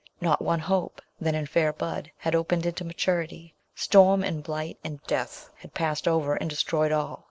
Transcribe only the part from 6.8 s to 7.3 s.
all.